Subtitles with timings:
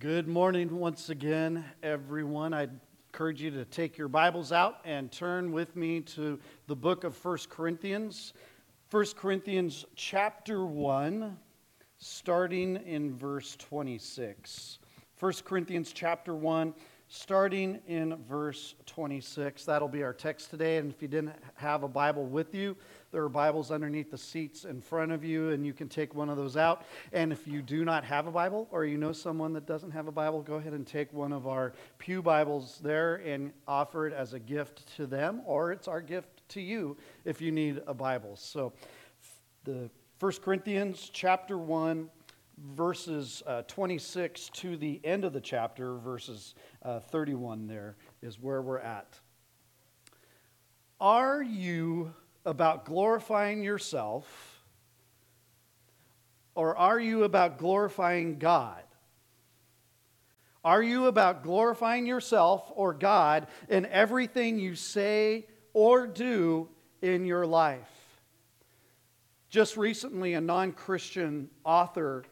[0.00, 2.52] Good morning once again, everyone.
[2.52, 2.66] I
[3.12, 7.14] encourage you to take your Bibles out and turn with me to the book of
[7.14, 8.32] First Corinthians.
[8.88, 11.38] First Corinthians chapter 1,
[11.98, 14.80] starting in verse 26.
[15.14, 16.74] First Corinthians chapter 1,
[17.14, 19.64] starting in verse 26.
[19.64, 20.78] That'll be our text today.
[20.78, 22.76] And if you didn't have a Bible with you,
[23.12, 26.28] there are Bibles underneath the seats in front of you, and you can take one
[26.28, 26.84] of those out.
[27.12, 30.08] And if you do not have a Bible, or you know someone that doesn't have
[30.08, 34.12] a Bible, go ahead and take one of our Pew Bibles there and offer it
[34.12, 37.94] as a gift to them, or it's our gift to you if you need a
[37.94, 38.34] Bible.
[38.34, 38.72] So,
[39.62, 42.10] the 1 Corinthians chapter 1
[42.58, 48.62] verses uh, 26 to the end of the chapter, verses uh, 31 there is where
[48.62, 49.18] we're at.
[51.00, 52.14] Are you
[52.44, 54.62] about glorifying yourself
[56.54, 58.82] or are you about glorifying God?
[60.64, 66.68] Are you about glorifying yourself or God in everything you say or do
[67.02, 67.90] in your life?
[69.50, 72.24] Just recently, a non Christian author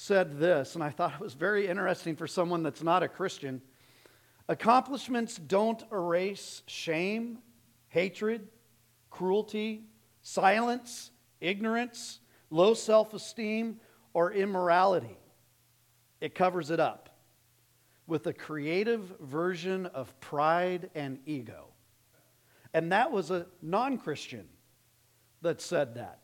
[0.00, 3.60] said this, and I thought it was very interesting for someone that's not a Christian.
[4.48, 7.38] Accomplishments don't erase shame,
[7.88, 8.46] hatred,
[9.10, 9.82] cruelty,
[10.22, 13.80] silence, ignorance, low self esteem,
[14.14, 15.18] or immorality.
[16.20, 17.18] It covers it up
[18.06, 21.70] with a creative version of pride and ego.
[22.72, 24.46] And that was a non Christian
[25.42, 26.20] that said that.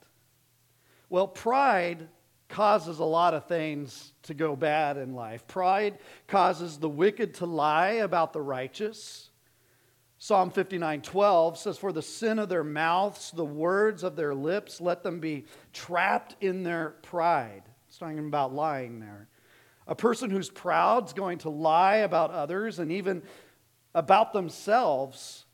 [1.10, 2.08] Well, pride
[2.54, 5.44] causes a lot of things to go bad in life.
[5.48, 9.28] Pride causes the wicked to lie about the righteous.
[10.18, 14.80] Psalm 59 12 says, For the sin of their mouths, the words of their lips,
[14.80, 17.64] let them be trapped in their pride.
[17.88, 19.26] It's talking about lying there.
[19.88, 23.24] A person who's proud is going to lie about others and even
[23.96, 25.44] about themselves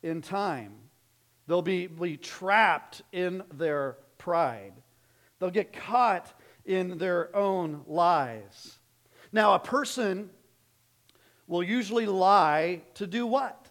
[0.00, 0.74] in time.
[1.48, 4.74] They'll be, be trapped in their pride.
[5.40, 6.32] They'll get caught
[6.64, 8.78] in their own lies.
[9.32, 10.30] Now, a person
[11.48, 13.66] will usually lie to do what?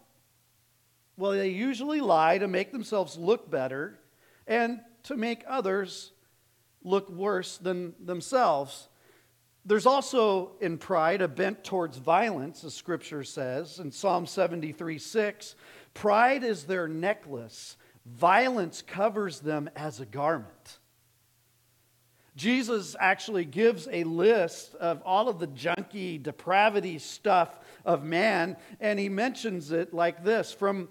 [1.16, 3.98] Well, they usually lie to make themselves look better
[4.46, 6.12] and to make others
[6.82, 8.88] look worse than themselves.
[9.64, 15.54] There's also in pride a bent towards violence, as scripture says in Psalm 73 6.
[15.94, 17.76] Pride is their necklace,
[18.06, 20.79] violence covers them as a garment.
[22.40, 28.98] Jesus actually gives a list of all of the junky, depravity stuff of man, and
[28.98, 30.88] he mentions it like this From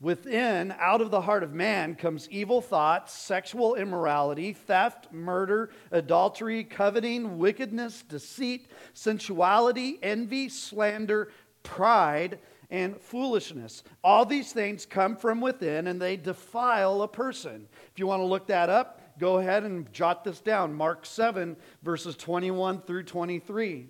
[0.00, 6.64] Within, out of the heart of man, comes evil thoughts, sexual immorality, theft, murder, adultery,
[6.64, 11.30] coveting, wickedness, deceit, sensuality, envy, slander,
[11.62, 13.84] pride, and foolishness.
[14.02, 17.68] All these things come from within and they defile a person.
[17.92, 21.56] If you want to look that up, go ahead and jot this down Mark 7,
[21.82, 23.88] verses 21 through 23.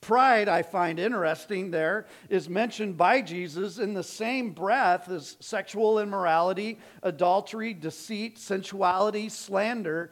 [0.00, 6.00] Pride, I find interesting there, is mentioned by Jesus in the same breath as sexual
[6.00, 10.10] immorality, adultery, deceit, sensuality, slander.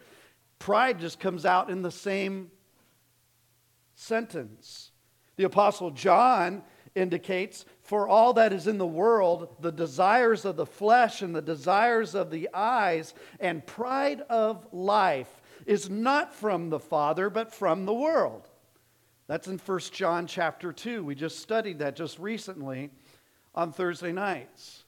[0.61, 2.53] Pride just comes out in the same
[3.97, 4.93] sentence.
[5.37, 6.62] The Apostle John
[6.95, 11.43] indicates for all that is in the world, the desires of the flesh and the
[11.43, 17.84] desires of the eyes and pride of life is not from the Father, but from
[17.84, 18.49] the world.
[19.27, 21.05] That's in 1 John chapter 2.
[21.05, 22.91] We just studied that just recently
[23.55, 24.84] on Thursday nights.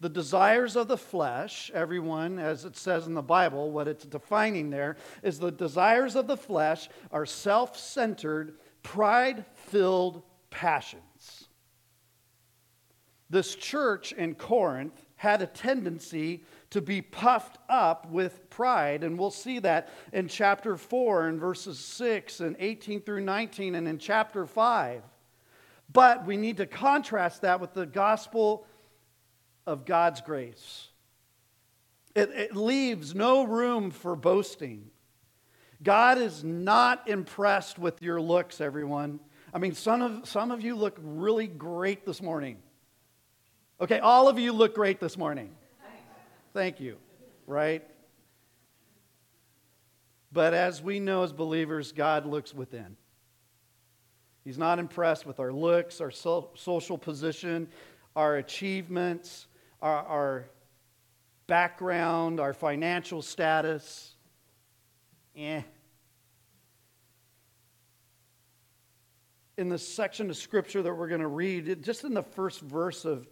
[0.00, 4.70] The desires of the flesh, everyone, as it says in the Bible, what it's defining
[4.70, 11.02] there is the desires of the flesh are self centered, pride filled passions.
[13.32, 19.02] This church in Corinth had a tendency to be puffed up with pride.
[19.02, 23.88] And we'll see that in chapter 4 and verses 6 and 18 through 19 and
[23.88, 25.02] in chapter 5.
[25.90, 28.66] But we need to contrast that with the gospel
[29.66, 30.88] of God's grace.
[32.14, 34.90] It, it leaves no room for boasting.
[35.82, 39.20] God is not impressed with your looks, everyone.
[39.54, 42.58] I mean, some of, some of you look really great this morning.
[43.82, 45.50] Okay, all of you look great this morning.
[46.54, 46.98] Thank you,
[47.48, 47.82] right?
[50.30, 52.96] But as we know as believers, God looks within.
[54.44, 57.66] He's not impressed with our looks, our so- social position,
[58.14, 59.48] our achievements,
[59.80, 60.44] our, our
[61.48, 64.14] background, our financial status.
[65.36, 65.62] Eh.
[69.58, 73.04] in the section of scripture that we're going to read, just in the first verse
[73.04, 73.26] of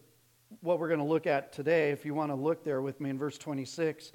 [0.60, 3.10] what we're going to look at today, if you want to look there with me
[3.10, 4.12] in verse 26.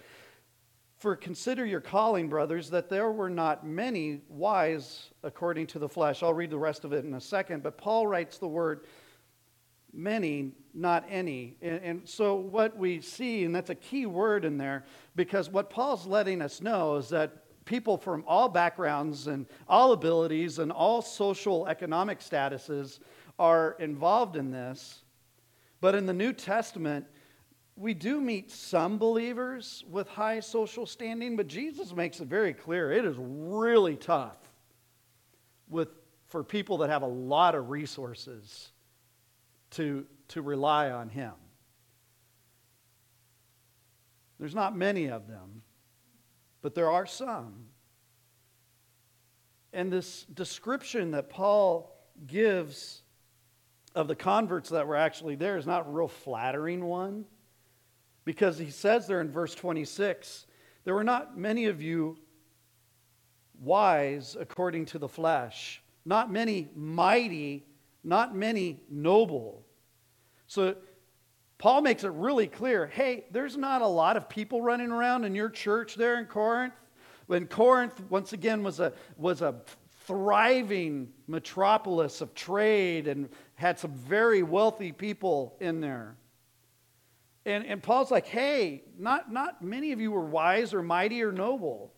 [0.98, 6.24] For consider your calling, brothers, that there were not many wise according to the flesh.
[6.24, 8.86] I'll read the rest of it in a second, but Paul writes the word
[9.94, 11.58] many, not any.
[11.62, 14.86] And, and, so, what we see, and that's a key word in there,
[15.16, 20.60] because what Paul's letting us know is that people from all backgrounds and all abilities
[20.60, 23.00] and all social economic statuses
[23.40, 25.02] are involved in this.
[25.86, 27.06] But in the New Testament,
[27.76, 32.92] we do meet some believers with high social standing, but Jesus makes it very clear
[32.92, 34.36] it is really tough
[35.70, 35.90] with,
[36.26, 38.72] for people that have a lot of resources
[39.70, 41.34] to, to rely on Him.
[44.40, 45.62] There's not many of them,
[46.64, 47.68] but there are some.
[49.72, 51.96] And this description that Paul
[52.26, 53.04] gives
[53.96, 57.26] of the converts that were actually there is not a real flattering one
[58.26, 60.46] because he says there in verse 26
[60.84, 62.18] there were not many of you
[63.60, 67.66] wise according to the flesh, not many mighty,
[68.04, 69.66] not many noble.
[70.48, 70.76] So
[71.58, 75.36] Paul makes it really clear hey, there's not a lot of people running around in
[75.36, 76.74] your church there in Corinth.
[77.28, 79.56] When Corinth, once again, was a, was a
[80.08, 86.16] thriving metropolis of trade and had some very wealthy people in there.
[87.46, 91.32] And, and Paul's like, hey, not, not many of you were wise or mighty or
[91.32, 91.94] noble.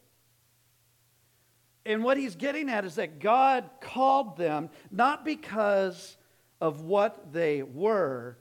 [1.86, 6.18] And what he's getting at is that God called them not because
[6.60, 8.38] of what they were,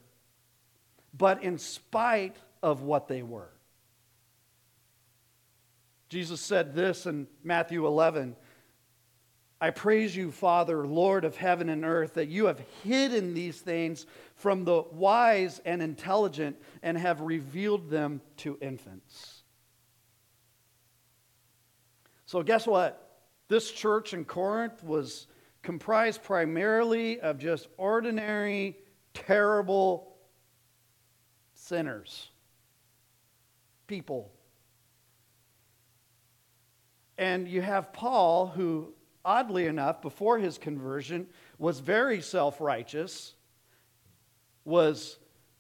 [1.17, 3.53] but in spite of what they were.
[6.09, 8.37] Jesus said this in Matthew 11
[9.61, 14.05] I praise you, Father, Lord of heaven and earth, that you have hidden these things
[14.35, 19.43] from the wise and intelligent and have revealed them to infants.
[22.27, 23.21] So, guess what?
[23.49, 25.27] This church in Corinth was
[25.63, 28.77] comprised primarily of just ordinary,
[29.15, 30.17] terrible
[31.55, 32.29] sinners,
[33.87, 34.31] people.
[37.17, 38.93] And you have Paul, who
[39.27, 41.27] oddly enough, before his conversion,
[41.59, 43.35] was very self righteous,
[44.65, 45.19] was,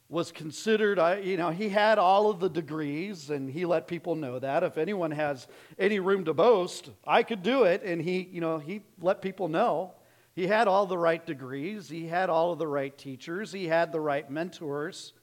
[0.09, 4.15] was considered, uh, you know, he had all of the degrees, and he let people
[4.15, 4.63] know that.
[4.63, 5.49] If anyone has
[5.79, 7.83] any room to boast, I could do it.
[7.83, 9.95] And he, you know, he let people know.
[10.35, 13.91] He had all the right degrees, he had all of the right teachers, he had
[13.91, 15.15] the right mentors.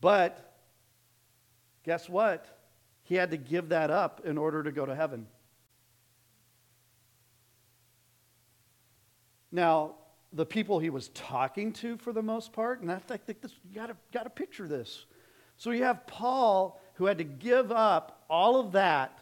[0.00, 0.52] But
[1.84, 2.44] guess what?
[3.04, 5.28] He had to give that up in order to go to heaven.
[9.56, 9.94] Now,
[10.34, 13.74] the people he was talking to for the most part, and I think this, you
[13.74, 15.06] gotta, gotta picture this.
[15.56, 19.18] So you have Paul who had to give up all of that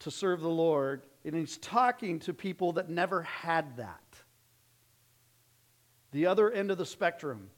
[0.00, 4.04] to serve the Lord, and he's talking to people that never had that.
[6.10, 7.48] The other end of the spectrum.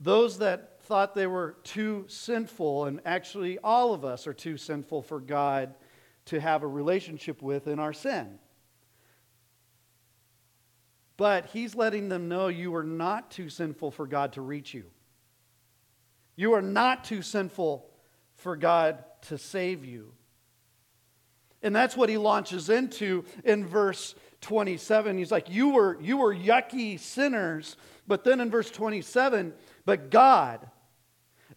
[0.00, 5.02] Those that thought they were too sinful, and actually all of us are too sinful
[5.02, 5.74] for God
[6.26, 8.38] to have a relationship with in our sin.
[11.18, 14.84] But he's letting them know you are not too sinful for God to reach you.
[16.36, 17.84] You are not too sinful
[18.36, 20.12] for God to save you.
[21.60, 25.18] And that's what he launches into in verse 27.
[25.18, 27.76] He's like, You were, you were yucky sinners.
[28.06, 29.52] But then in verse 27,
[29.84, 30.70] but God.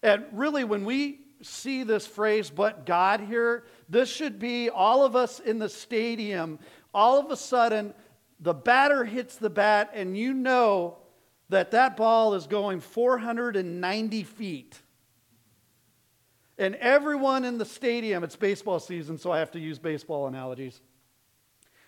[0.02, 5.16] And really, when we see this phrase, but God here, this should be all of
[5.16, 6.58] us in the stadium.
[6.92, 7.94] All of a sudden,
[8.42, 10.98] the batter hits the bat, and you know
[11.48, 14.76] that that ball is going 490 feet.
[16.58, 20.80] And everyone in the stadium, it's baseball season, so I have to use baseball analogies.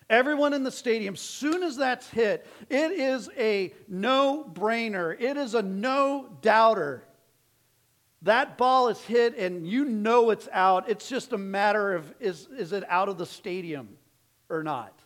[0.09, 5.19] Everyone in the stadium, soon as that's hit, it is a no brainer.
[5.19, 7.03] It is a no doubter.
[8.21, 10.89] That ball is hit and you know it's out.
[10.89, 13.97] It's just a matter of is, is it out of the stadium
[14.49, 14.99] or not?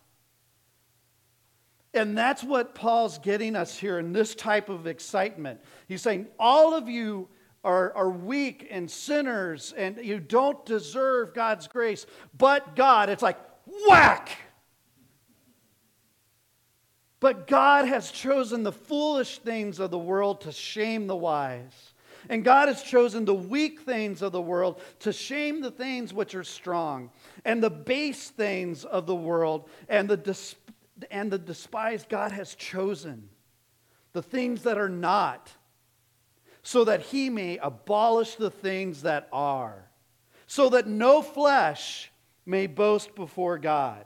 [1.93, 5.59] And that's what Paul's getting us here in this type of excitement.
[5.87, 7.27] He's saying, All of you
[7.63, 12.05] are, are weak and sinners, and you don't deserve God's grace,
[12.37, 13.37] but God, it's like
[13.87, 14.37] whack.
[17.19, 21.93] But God has chosen the foolish things of the world to shame the wise.
[22.29, 26.35] And God has chosen the weak things of the world to shame the things which
[26.35, 27.09] are strong,
[27.43, 30.17] and the base things of the world, and the
[31.11, 33.29] and the despised God has chosen,
[34.13, 35.51] the things that are not,
[36.61, 39.89] so that he may abolish the things that are,
[40.47, 42.11] so that no flesh
[42.45, 44.05] may boast before God.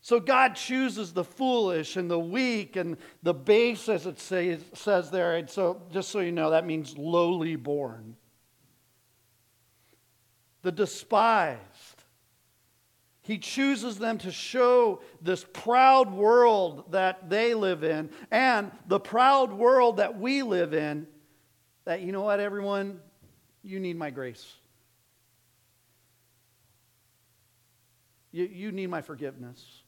[0.00, 5.34] So God chooses the foolish and the weak and the base, as it says, there.
[5.34, 8.14] And so, just so you know, that means lowly born.
[10.62, 11.60] The despised.
[13.26, 19.52] He chooses them to show this proud world that they live in and the proud
[19.52, 21.08] world that we live in
[21.86, 23.00] that, you know what, everyone?
[23.64, 24.54] You need my grace.
[28.30, 29.82] You, you need my forgiveness.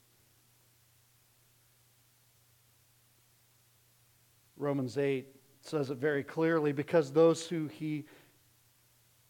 [4.56, 5.28] Romans 8
[5.60, 8.04] says it very clearly because those who he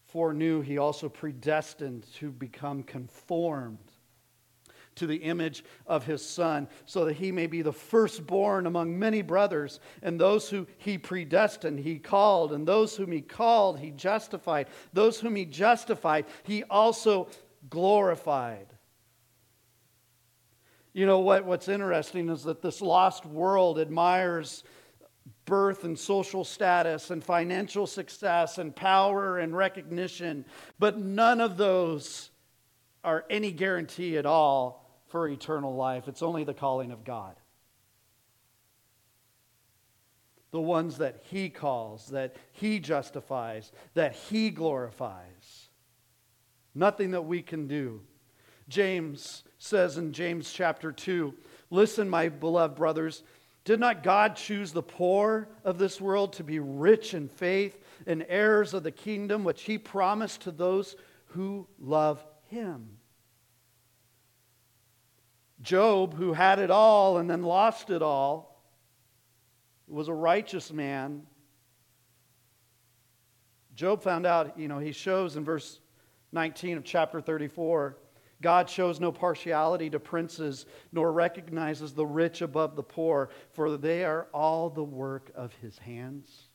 [0.05, 3.77] foreknew, he also predestined to become conformed
[4.99, 9.21] to the image of his son, so that he may be the firstborn among many
[9.21, 9.79] brothers.
[10.01, 12.53] And those who he predestined, he called.
[12.53, 14.67] And those whom he called, he justified.
[14.93, 17.27] Those whom he justified, he also
[17.69, 18.67] glorified.
[20.93, 24.63] You know what, what's interesting is that this lost world admires
[25.45, 30.45] birth and social status and financial success and power and recognition,
[30.77, 32.31] but none of those
[33.03, 36.07] are any guarantee at all for eternal life.
[36.07, 37.35] It's only the calling of God.
[40.51, 45.69] The ones that He calls, that He justifies, that He glorifies.
[46.73, 48.01] Nothing that we can do.
[48.67, 51.33] James says in James chapter 2
[51.71, 53.23] Listen, my beloved brothers,
[53.63, 58.25] did not God choose the poor of this world to be rich in faith and
[58.27, 60.95] heirs of the kingdom which He promised to those
[61.27, 62.98] who love Him?
[65.61, 68.63] Job, who had it all and then lost it all,
[69.87, 71.23] was a righteous man.
[73.75, 75.79] Job found out, you know, he shows in verse
[76.31, 77.97] 19 of chapter 34
[78.41, 84.05] God shows no partiality to princes, nor recognizes the rich above the poor, for they
[84.05, 86.47] are all the work of his hands.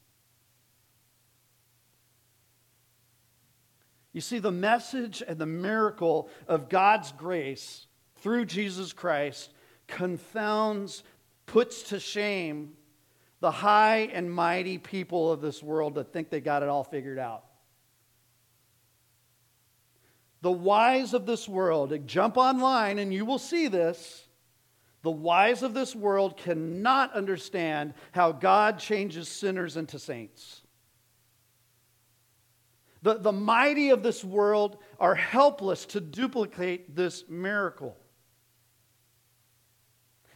[4.14, 7.86] You see, the message and the miracle of God's grace
[8.24, 9.52] through Jesus Christ
[9.86, 11.04] confounds,
[11.44, 12.72] puts to shame
[13.40, 17.18] the high and mighty people of this world that think they got it all figured
[17.18, 17.44] out.
[20.40, 24.26] The wise of this world, jump online and you will see this.
[25.02, 30.62] The wise of this world cannot understand how God changes sinners into saints.
[33.02, 37.98] The, the mighty of this world are helpless to duplicate this miracle.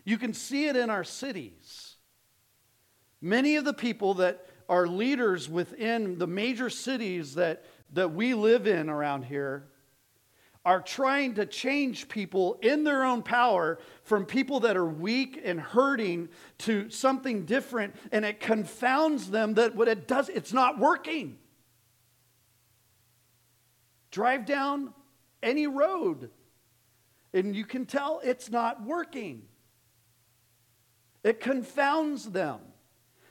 [0.09, 1.97] You can see it in our cities.
[3.21, 8.67] Many of the people that are leaders within the major cities that, that we live
[8.67, 9.69] in around here
[10.65, 15.61] are trying to change people in their own power from people that are weak and
[15.61, 21.37] hurting to something different and it confounds them that what it does it's not working
[24.11, 24.95] drive down
[25.43, 26.31] any road
[27.35, 29.43] and you can tell it's not working
[31.29, 32.61] it confounds them.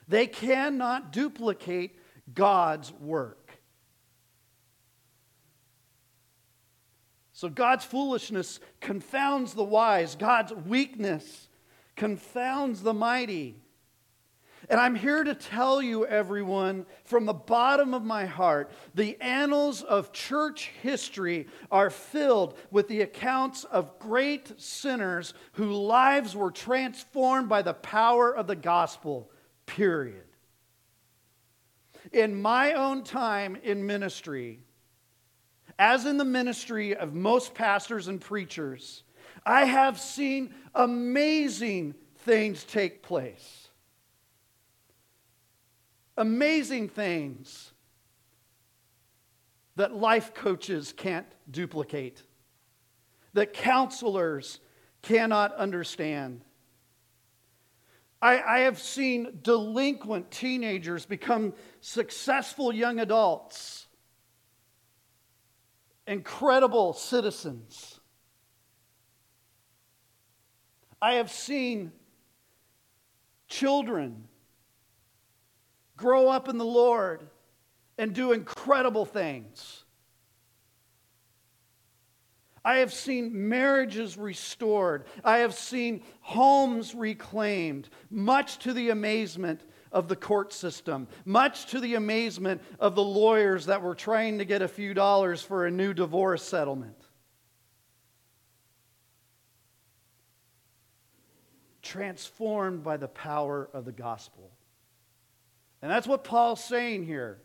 [0.07, 1.99] They cannot duplicate
[2.33, 3.59] God's work.
[7.33, 11.49] So God's foolishness confounds the wise, God's weakness
[11.95, 13.59] confounds the mighty.
[14.69, 19.81] And I'm here to tell you, everyone, from the bottom of my heart, the annals
[19.81, 27.47] of church history are filled with the accounts of great sinners whose lives were transformed
[27.47, 29.31] by the power of the gospel,
[29.65, 30.25] period.
[32.11, 34.59] In my own time in ministry,
[35.79, 39.03] as in the ministry of most pastors and preachers,
[39.45, 43.66] I have seen amazing things take place
[46.17, 47.71] amazing things
[49.75, 52.23] that life coaches can't duplicate,
[53.33, 54.59] that counselors
[55.03, 56.41] cannot understand.
[58.19, 63.85] I, I, have seen delinquent teenagers become successful young adults,
[66.07, 67.99] incredible citizens.
[70.99, 71.91] I have seen
[73.47, 74.27] children
[75.97, 77.27] grow up in the Lord
[77.97, 79.83] and do incredible things.
[82.63, 85.05] I have seen marriages restored.
[85.23, 89.61] I have seen homes reclaimed, much to the amazement
[89.91, 94.45] of the court system, much to the amazement of the lawyers that were trying to
[94.45, 96.97] get a few dollars for a new divorce settlement.
[101.81, 104.51] Transformed by the power of the gospel.
[105.81, 107.39] And that's what Paul's saying here.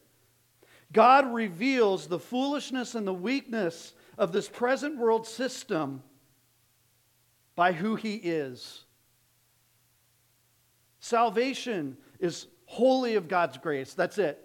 [0.93, 6.03] God reveals the foolishness and the weakness of this present world system
[7.55, 8.85] by who he is.
[11.01, 13.95] Salvation is wholly of God's grace.
[13.95, 14.39] That's it.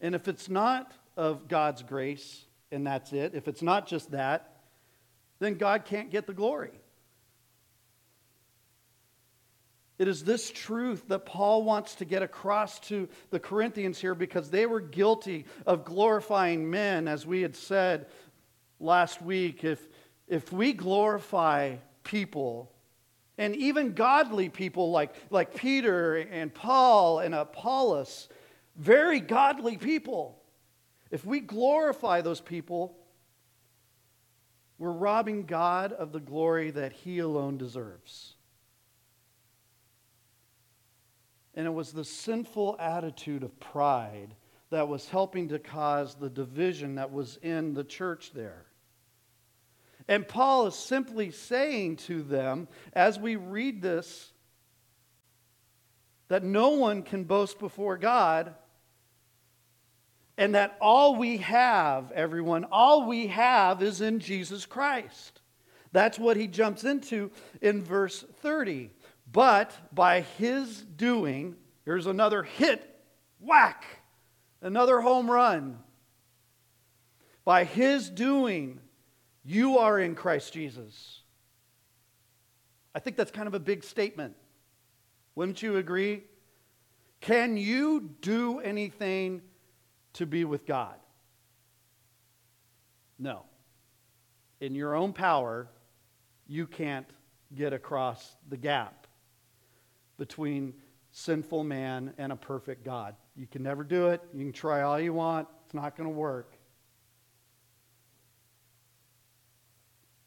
[0.00, 4.56] And if it's not of God's grace and that's it, if it's not just that,
[5.38, 6.81] then God can't get the glory.
[9.98, 14.50] It is this truth that Paul wants to get across to the Corinthians here because
[14.50, 18.06] they were guilty of glorifying men, as we had said
[18.80, 19.64] last week.
[19.64, 19.86] If,
[20.26, 22.72] if we glorify people,
[23.38, 28.28] and even godly people like, like Peter and Paul and Apollos,
[28.76, 30.38] very godly people,
[31.10, 32.96] if we glorify those people,
[34.78, 38.34] we're robbing God of the glory that He alone deserves.
[41.54, 44.34] And it was the sinful attitude of pride
[44.70, 48.64] that was helping to cause the division that was in the church there.
[50.08, 54.32] And Paul is simply saying to them, as we read this,
[56.28, 58.54] that no one can boast before God,
[60.38, 65.42] and that all we have, everyone, all we have is in Jesus Christ.
[65.92, 67.30] That's what he jumps into
[67.60, 68.90] in verse 30.
[69.32, 72.86] But by his doing, here's another hit,
[73.40, 73.84] whack,
[74.60, 75.78] another home run.
[77.44, 78.78] By his doing,
[79.42, 81.22] you are in Christ Jesus.
[82.94, 84.36] I think that's kind of a big statement.
[85.34, 86.24] Wouldn't you agree?
[87.22, 89.40] Can you do anything
[90.14, 90.96] to be with God?
[93.18, 93.44] No.
[94.60, 95.68] In your own power,
[96.46, 97.08] you can't
[97.54, 99.01] get across the gap
[100.22, 100.72] between
[101.10, 103.16] sinful man and a perfect God.
[103.34, 104.20] You can never do it.
[104.32, 106.56] You can try all you want, it's not going to work.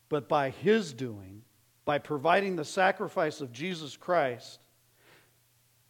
[0.09, 1.43] But by his doing,
[1.85, 4.59] by providing the sacrifice of Jesus Christ,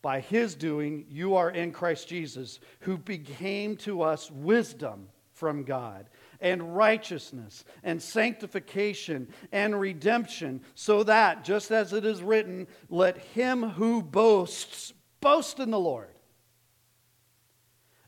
[0.04, 6.12] by his doing, you are in Christ Jesus, who became to us wisdom from God
[6.46, 13.64] and righteousness and sanctification and redemption, so that, just as it is written, let him
[13.64, 16.14] who boasts boast in the Lord.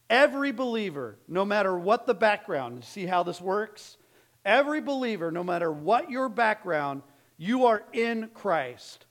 [0.08, 3.98] Every believer, no matter what the background, see how this works?
[4.46, 7.02] Every believer, no matter what your background,
[7.38, 9.08] you are in Christ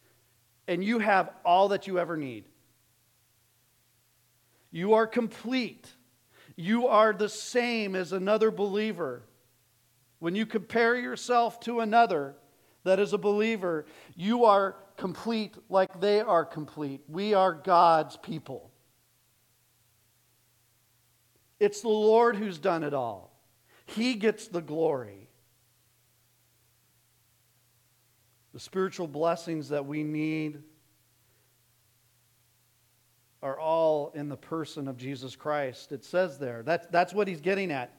[0.69, 2.45] and you have all that you ever need.
[4.71, 5.91] You are complete
[6.57, 9.23] you are the same as another believer.
[10.19, 12.35] When you compare yourself to another
[12.85, 17.03] that is a believer, you are complete like they are complete.
[17.09, 18.71] We are God's people.
[21.61, 23.33] It's the Lord who's done it all,
[23.85, 25.29] He gets the glory.
[28.53, 30.63] The spiritual blessings that we need
[33.47, 35.93] are all in the person of Jesus Christ.
[35.93, 36.65] It says there.
[36.65, 37.93] That's, that's what he's getting at.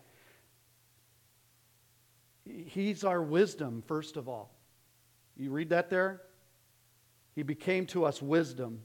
[2.44, 4.54] He's our wisdom, first of all.
[5.38, 6.22] You read that there?
[7.34, 8.82] He became to us wisdom.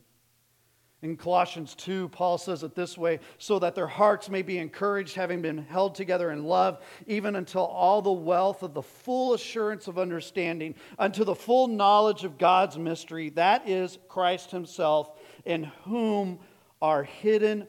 [1.03, 5.17] In Colossians 2, Paul says it this way so that their hearts may be encouraged,
[5.17, 9.89] having been held together in love, even until all the wealth of the full assurance
[9.89, 16.39] of understanding, unto the full knowledge of God's mystery, that is Christ Himself, in whom
[16.83, 17.69] are hidden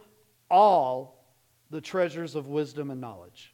[0.49, 1.23] all
[1.69, 3.53] the treasures of wisdom and knowledge.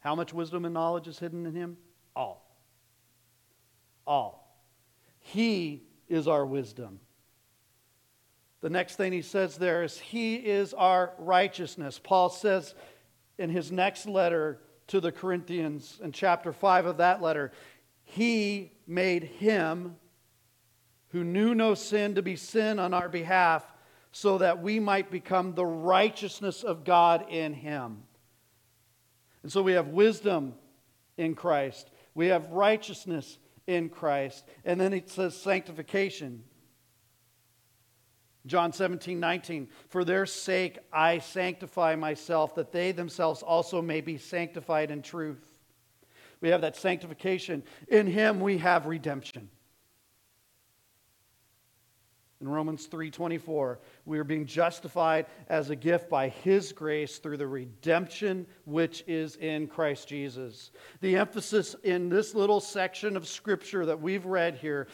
[0.00, 1.78] How much wisdom and knowledge is hidden in him?
[2.14, 2.46] All.
[4.06, 4.62] All.
[5.18, 7.00] He is our wisdom.
[8.60, 11.98] The next thing he says there is, He is our righteousness.
[12.02, 12.74] Paul says
[13.38, 17.52] in his next letter to the Corinthians, in chapter 5 of that letter,
[18.04, 19.96] He made him
[21.16, 23.64] who knew no sin to be sin on our behalf,
[24.12, 28.02] so that we might become the righteousness of God in him.
[29.42, 30.52] And so we have wisdom
[31.16, 36.44] in Christ, we have righteousness in Christ, and then it says sanctification.
[38.44, 44.18] John 17, 19, for their sake I sanctify myself, that they themselves also may be
[44.18, 45.48] sanctified in truth.
[46.42, 47.62] We have that sanctification.
[47.88, 49.48] In him we have redemption.
[52.40, 57.46] In Romans 3:24, we are being justified as a gift by his grace through the
[57.46, 60.70] redemption which is in Christ Jesus.
[61.00, 64.86] The emphasis in this little section of scripture that we've read here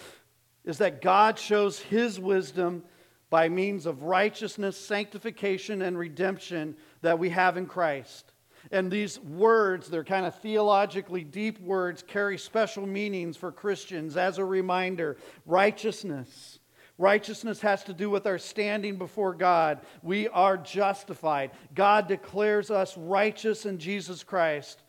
[0.64, 2.84] is that God shows his wisdom
[3.28, 8.32] by means of righteousness, sanctification and redemption that we have in Christ.
[8.70, 14.38] And these words, they're kind of theologically deep words, carry special meanings for Christians as
[14.38, 15.16] a reminder.
[15.44, 16.60] Righteousness
[17.02, 19.80] Righteousness has to do with our standing before God.
[20.04, 21.50] We are justified.
[21.74, 24.80] God declares us righteous in Jesus Christ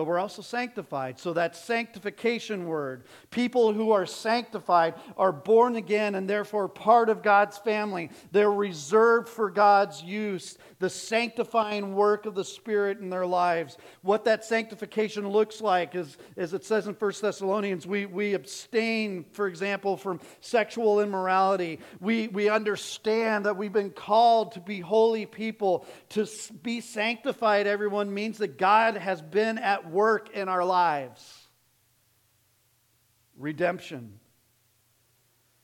[0.00, 1.18] but we're also sanctified.
[1.18, 7.22] So that sanctification word, people who are sanctified are born again and therefore part of
[7.22, 8.08] God's family.
[8.32, 13.76] They're reserved for God's use, the sanctifying work of the Spirit in their lives.
[14.00, 19.26] What that sanctification looks like is, as it says in 1 Thessalonians, we, we abstain,
[19.32, 21.78] for example, from sexual immorality.
[22.00, 25.84] We, we understand that we've been called to be holy people.
[26.10, 26.26] To
[26.62, 31.48] be sanctified, everyone, means that God has been at work in our lives.
[33.36, 34.20] Redemption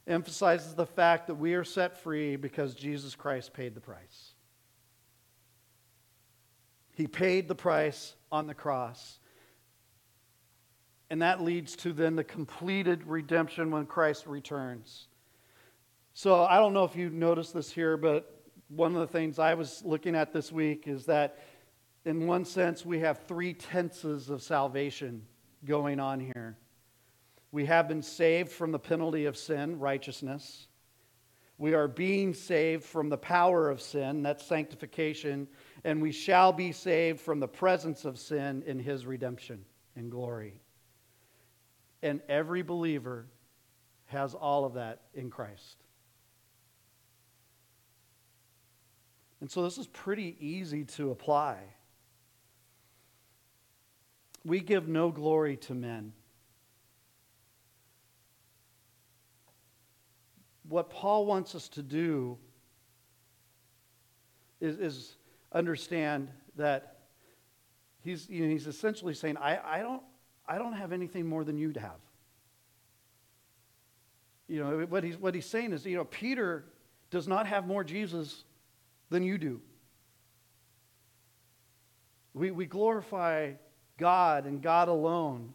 [0.06, 4.32] emphasizes the fact that we are set free because Jesus Christ paid the price.
[6.94, 9.18] He paid the price on the cross.
[11.10, 15.08] And that leads to then the completed redemption when Christ returns.
[16.14, 19.54] So I don't know if you noticed this here, but one of the things I
[19.54, 21.38] was looking at this week is that
[22.06, 25.26] in one sense, we have three tenses of salvation
[25.64, 26.56] going on here.
[27.50, 30.68] We have been saved from the penalty of sin, righteousness.
[31.58, 35.48] We are being saved from the power of sin, that's sanctification.
[35.82, 39.64] And we shall be saved from the presence of sin in his redemption
[39.96, 40.60] and glory.
[42.02, 43.26] And every believer
[44.06, 45.82] has all of that in Christ.
[49.40, 51.58] And so this is pretty easy to apply.
[54.46, 56.12] We give no glory to men.
[60.68, 62.38] What Paul wants us to do
[64.60, 65.16] is, is
[65.52, 66.98] understand that
[68.04, 70.02] he's, you know, he's essentially saying, I, I, don't,
[70.46, 71.98] I don't have anything more than you to have.
[74.46, 76.66] You know, what he's, what he's saying is, you know, Peter
[77.10, 78.44] does not have more Jesus
[79.10, 79.60] than you do.
[82.32, 83.54] We, we glorify
[83.98, 85.54] God and God alone.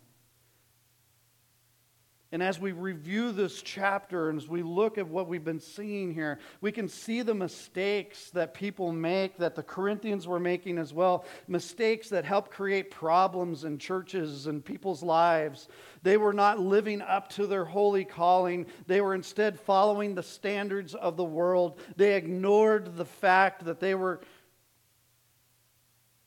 [2.33, 6.13] And as we review this chapter and as we look at what we've been seeing
[6.13, 10.93] here, we can see the mistakes that people make, that the Corinthians were making as
[10.93, 11.25] well.
[11.49, 15.67] Mistakes that help create problems in churches and people's lives.
[16.03, 20.95] They were not living up to their holy calling, they were instead following the standards
[20.95, 21.81] of the world.
[21.97, 24.21] They ignored the fact that they were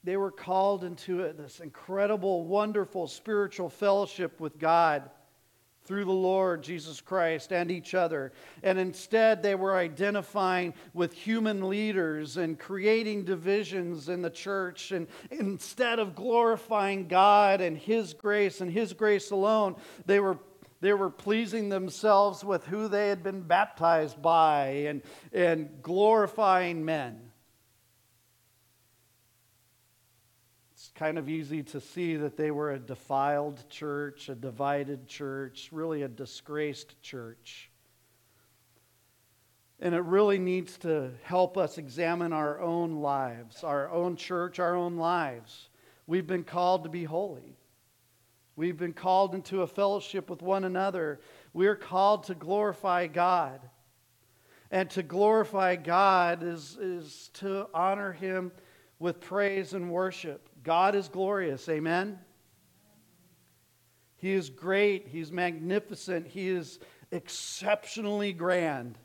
[0.05, 5.11] they were called into this incredible, wonderful spiritual fellowship with God
[5.85, 8.33] through the Lord Jesus Christ and each other.
[8.63, 14.93] And instead, they were identifying with human leaders and creating divisions in the church.
[14.93, 20.39] And instead of glorifying God and His grace and His grace alone, they were
[20.81, 25.01] they were pleasing themselves with who they had been baptized by and,
[25.33, 27.24] and glorifying men.
[30.95, 36.03] Kind of easy to see that they were a defiled church, a divided church, really
[36.03, 37.71] a disgraced church.
[39.81, 44.77] And it really needs to help us examine our own lives, our own church, our
[44.77, 45.69] own lives.
[46.07, 47.57] We've been called to be holy.
[48.57, 51.21] We've been called into a fellowship with one another.
[51.53, 53.61] We're called to glorify God.
[54.71, 58.53] And to glorify God is, is to honor Him
[59.01, 60.49] with praise and worship.
[60.65, 61.69] God is glorious.
[61.69, 62.19] Amen?
[64.17, 65.07] He is great.
[65.07, 66.27] He's magnificent.
[66.27, 66.79] He is
[67.13, 68.99] exceptionally grand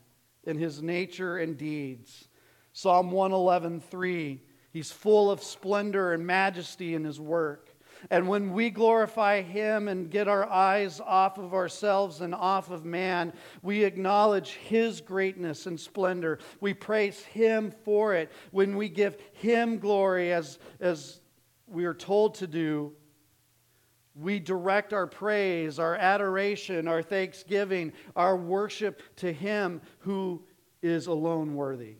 [0.44, 2.28] in his nature and deeds.
[2.72, 4.40] Psalm 111, 3.
[4.72, 7.70] He's full of splendor and majesty in his work.
[8.08, 12.84] And when we glorify Him and get our eyes off of ourselves and off of
[12.86, 16.38] man, we acknowledge His greatness and splendor.
[16.60, 18.30] We praise Him for it.
[18.52, 21.20] When we give Him glory, as, as
[21.70, 22.92] we are told to do,
[24.14, 30.42] we direct our praise, our adoration, our thanksgiving, our worship to Him who
[30.82, 31.96] is alone worthy.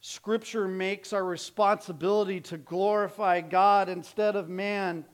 [0.00, 5.04] Scripture makes our responsibility to glorify God instead of man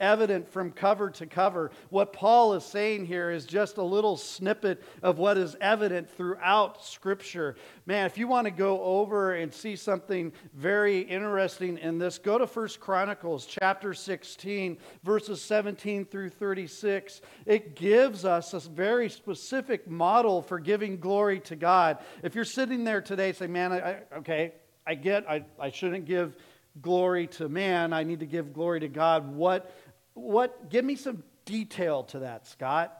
[0.00, 1.70] evident from cover to cover.
[1.90, 6.84] What Paul is saying here is just a little snippet of what is evident throughout
[6.84, 7.56] Scripture.
[7.86, 12.38] Man, if you want to go over and see something very interesting in this, go
[12.38, 17.20] to First Chronicles chapter 16, verses 17 through 36.
[17.46, 21.98] It gives us a very specific model for giving glory to God.
[22.22, 24.54] If you're sitting there today say, man, I, okay,
[24.86, 26.36] I get I, I shouldn't give
[26.80, 27.92] glory to man.
[27.92, 29.34] I need to give glory to God.
[29.34, 29.74] What,
[30.18, 32.96] what, give me some detail to that, Scott.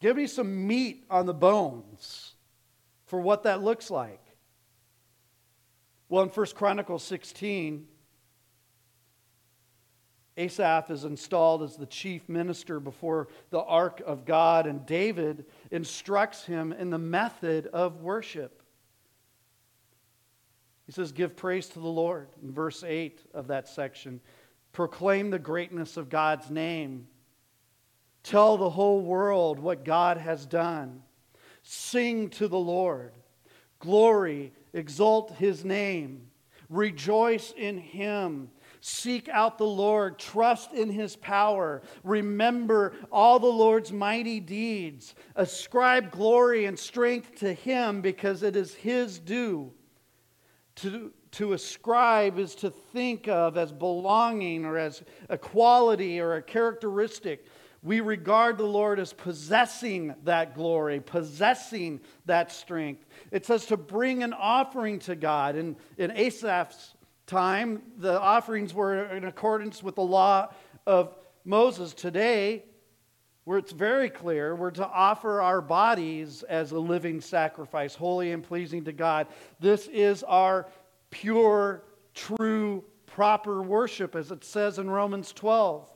[0.00, 2.34] Give me some meat on the bones
[3.06, 4.20] for what that looks like.
[6.08, 7.86] Well, in 1 Chronicles 16,
[10.38, 16.44] Asaph is installed as the chief minister before the ark of God, and David instructs
[16.44, 18.62] him in the method of worship.
[20.86, 24.20] He says, Give praise to the Lord in verse 8 of that section.
[24.72, 27.08] Proclaim the greatness of God's name.
[28.22, 31.02] Tell the whole world what God has done.
[31.62, 33.12] Sing to the Lord.
[33.78, 36.28] Glory, exalt his name.
[36.68, 38.50] Rejoice in him.
[38.80, 40.18] Seek out the Lord.
[40.18, 41.82] Trust in his power.
[42.04, 45.14] Remember all the Lord's mighty deeds.
[45.34, 49.72] Ascribe glory and strength to him because it is his due.
[50.76, 56.42] To, to ascribe is to think of as belonging or as a quality or a
[56.42, 57.46] characteristic.
[57.82, 63.06] We regard the Lord as possessing that glory, possessing that strength.
[63.30, 65.54] It says to bring an offering to God.
[65.54, 66.94] And in Asaph's
[67.26, 70.52] time, the offerings were in accordance with the law
[70.86, 71.14] of
[71.44, 71.94] Moses.
[71.94, 72.64] Today,
[73.44, 78.42] where it's very clear we're to offer our bodies as a living sacrifice, holy and
[78.42, 79.26] pleasing to God.
[79.58, 80.66] This is our
[81.10, 85.88] pure, true, proper worship, as it says in Romans 12.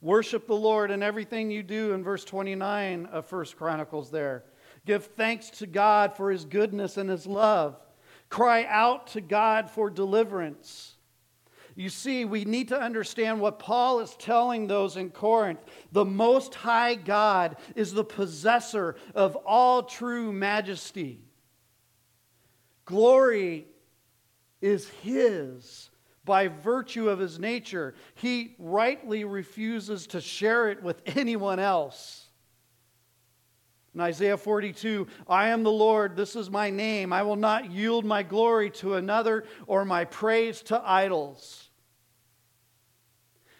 [0.00, 4.44] Worship the Lord in everything you do in verse 29 of First Chronicles there.
[4.86, 7.78] Give thanks to God for his goodness and his love.
[8.30, 10.96] Cry out to God for deliverance.
[11.74, 15.60] You see, we need to understand what Paul is telling those in Corinth.
[15.92, 21.20] The Most High God is the possessor of all true majesty.
[22.84, 23.66] Glory
[24.60, 25.90] is his
[26.24, 27.94] by virtue of his nature.
[28.14, 32.26] He rightly refuses to share it with anyone else.
[33.94, 37.12] In Isaiah 42, I am the Lord, this is my name.
[37.12, 41.70] I will not yield my glory to another or my praise to idols.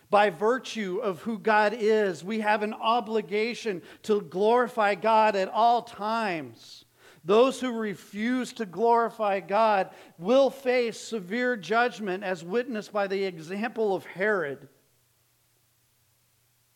[0.08, 5.82] By virtue of who God is, we have an obligation to glorify God at all
[5.82, 6.84] times.
[7.24, 13.94] Those who refuse to glorify God will face severe judgment, as witnessed by the example
[13.94, 14.68] of Herod,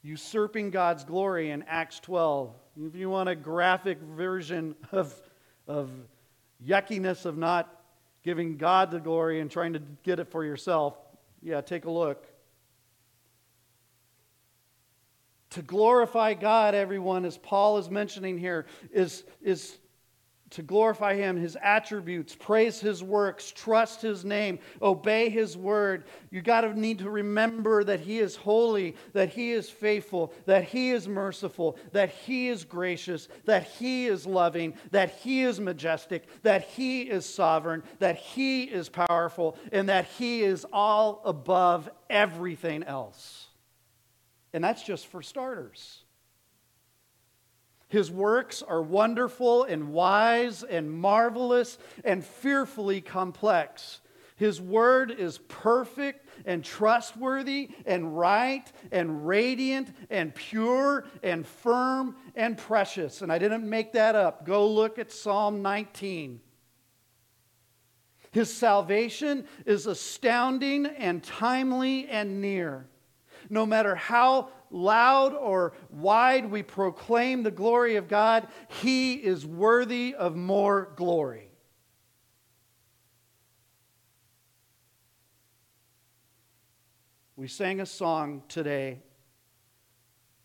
[0.02, 2.54] usurping God's glory in Acts 12.
[2.76, 5.14] If you want a graphic version of,
[5.66, 5.90] of
[6.64, 7.82] yuckiness of not
[8.22, 10.98] giving God the glory and trying to get it for yourself,
[11.42, 12.26] yeah, take a look.
[15.50, 19.78] To glorify God, everyone, as Paul is mentioning here, is, is
[20.54, 26.04] to glorify him, his attributes, praise his works, trust his name, obey his word.
[26.30, 30.62] You got to need to remember that he is holy, that he is faithful, that
[30.62, 36.24] he is merciful, that he is gracious, that he is loving, that he is majestic,
[36.42, 42.84] that he is sovereign, that he is powerful, and that he is all above everything
[42.84, 43.48] else.
[44.52, 46.03] And that's just for starters.
[47.94, 54.00] His works are wonderful and wise and marvelous and fearfully complex.
[54.34, 62.58] His word is perfect and trustworthy and right and radiant and pure and firm and
[62.58, 63.22] precious.
[63.22, 64.44] And I didn't make that up.
[64.44, 66.40] Go look at Psalm 19.
[68.32, 72.88] His salvation is astounding and timely and near.
[73.48, 78.48] No matter how loud or wide we proclaim the glory of God,
[78.82, 81.48] He is worthy of more glory.
[87.36, 89.00] We sang a song today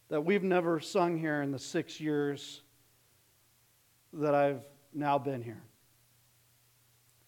[0.10, 2.62] that we've never sung here in the six years
[4.14, 4.62] that I've
[4.94, 5.62] now been here.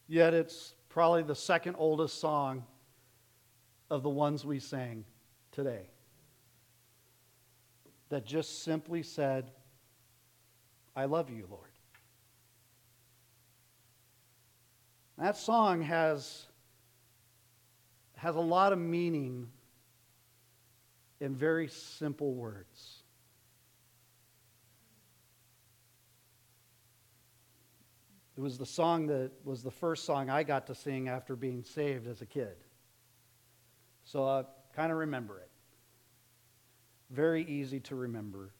[0.07, 2.65] Yet it's probably the second oldest song
[3.89, 5.05] of the ones we sang
[5.51, 5.89] today
[8.11, 9.51] that just simply said,
[10.95, 11.69] I love you, Lord.
[15.17, 16.45] That song has,
[18.17, 19.47] has a lot of meaning
[21.21, 23.03] in very simple words.
[28.35, 31.63] It was the song that was the first song I got to sing after being
[31.63, 32.55] saved as a kid.
[34.03, 35.50] So uh, I kind of remember it.
[37.11, 38.53] Very easy to remember.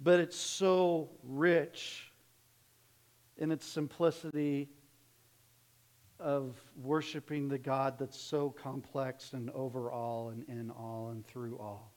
[0.00, 2.12] But it's so rich
[3.36, 4.68] in its simplicity
[6.20, 11.58] of worshiping the God that's so complex and over all and in all and through
[11.58, 11.92] all.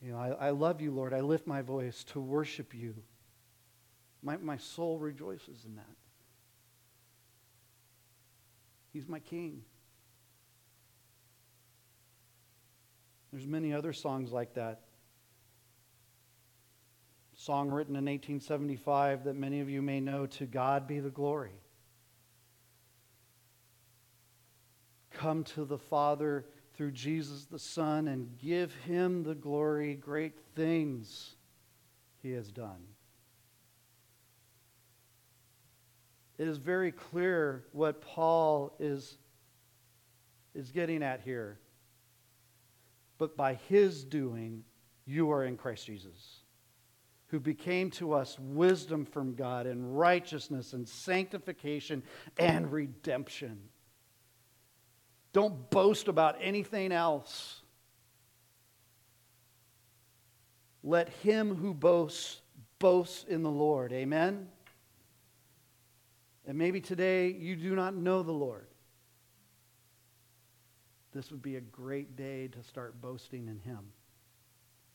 [0.00, 1.12] You know, I, I love you, Lord.
[1.12, 2.94] I lift my voice to worship you.
[4.22, 5.84] My, my soul rejoices in that.
[8.92, 9.62] He's my king.
[13.32, 14.80] There's many other songs like that
[17.34, 21.52] song written in 1875 that many of you may know To God be the glory.
[25.12, 31.36] Come to the Father through Jesus the Son and give him the glory, great things
[32.22, 32.84] he has done.
[36.38, 39.16] It is very clear what Paul is,
[40.54, 41.58] is getting at here.
[43.18, 44.64] But by his doing,
[45.04, 46.40] you are in Christ Jesus
[47.28, 52.02] who became to us wisdom from God and righteousness and sanctification
[52.38, 53.60] and redemption.
[55.32, 57.60] Don't boast about anything else.
[60.82, 62.40] Let him who boasts
[62.78, 63.92] boast in the Lord.
[63.92, 64.48] Amen?
[66.46, 68.67] And maybe today you do not know the Lord.
[71.12, 73.92] This would be a great day to start boasting in him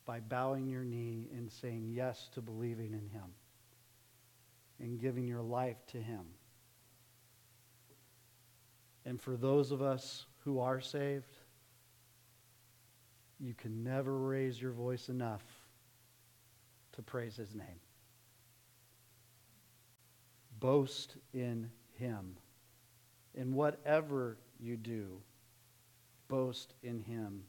[0.06, 3.34] by bowing your knee and saying yes to believing in Him
[4.80, 6.26] and giving your life to Him.
[9.06, 11.38] And for those of us who are saved,
[13.40, 15.44] you can never raise your voice enough
[16.94, 17.80] to praise His name.
[20.60, 22.38] Boast in Him.
[23.36, 25.22] In whatever you do,
[26.28, 27.44] boast in Him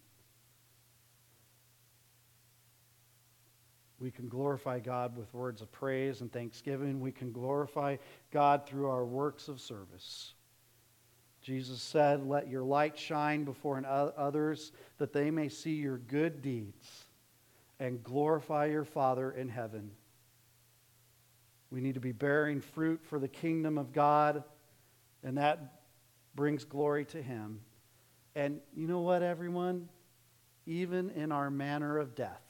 [4.04, 7.00] We can glorify God with words of praise and thanksgiving.
[7.00, 7.96] We can glorify
[8.30, 10.34] God through our works of service.
[11.40, 17.06] Jesus said, Let your light shine before others that they may see your good deeds
[17.80, 19.90] and glorify your Father in heaven.
[21.70, 24.44] We need to be bearing fruit for the kingdom of God,
[25.22, 25.80] and that
[26.34, 27.60] brings glory to Him.
[28.34, 29.88] And you know what, everyone?
[30.66, 32.42] Even in our manner of death,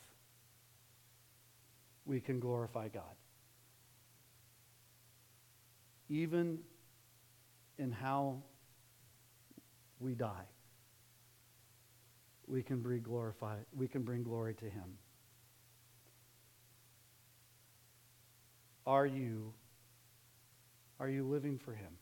[2.06, 3.02] we can glorify God.
[6.08, 6.58] Even
[7.78, 8.42] in how
[9.98, 10.46] we die,
[12.46, 14.98] we can bring glorify, we can bring glory to him.
[18.86, 19.52] Are you
[21.00, 21.92] are you living for him?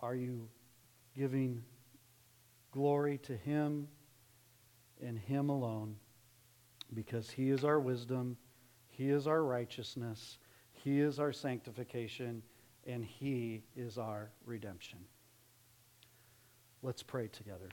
[0.00, 0.48] Are you
[1.16, 1.62] giving
[2.72, 3.88] glory to him
[5.02, 5.96] and him alone?
[6.94, 8.36] because He is our wisdom,
[8.88, 10.38] He is our righteousness,
[10.72, 12.42] He is our sanctification,
[12.86, 14.98] and He is our redemption.
[16.82, 17.68] Let's pray together.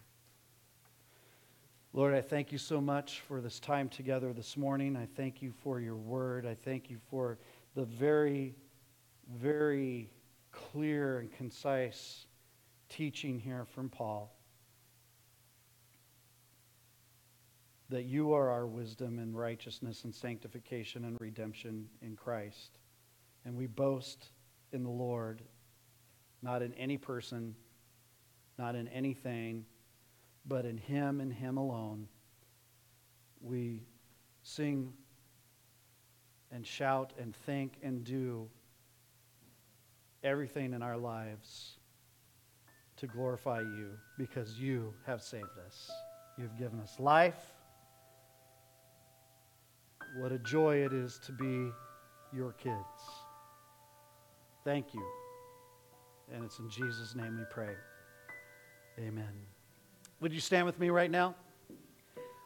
[1.93, 4.95] Lord, I thank you so much for this time together this morning.
[4.95, 6.45] I thank you for your word.
[6.45, 7.39] I thank you for
[7.75, 8.53] the very,
[9.39, 10.11] very
[10.51, 12.26] clear and concise
[12.89, 14.37] teaching here from Paul.
[17.89, 22.79] that you are our wisdom and righteousness and sanctification and redemption in Christ.
[23.45, 24.31] And we boast
[24.73, 25.41] in the Lord,
[26.41, 27.55] not in any person,
[28.57, 29.65] not in anything,
[30.45, 32.07] but in Him and Him alone.
[33.39, 33.83] We
[34.43, 34.91] sing
[36.51, 38.49] and shout and think and do
[40.23, 41.76] everything in our lives
[42.97, 45.89] to glorify you because you have saved us.
[46.37, 47.53] You've given us life.
[50.17, 51.71] What a joy it is to be
[52.33, 52.75] your kids.
[54.63, 55.05] Thank you.
[56.33, 57.73] And it's in Jesus' name we pray.
[58.99, 59.29] Amen.
[60.19, 61.35] Would you stand with me right now?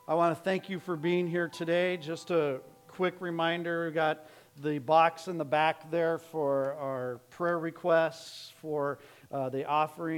[0.07, 1.95] I want to thank you for being here today.
[1.95, 4.27] Just a quick reminder we've got
[4.61, 8.99] the box in the back there for our prayer requests, for
[9.31, 10.09] uh, the offering.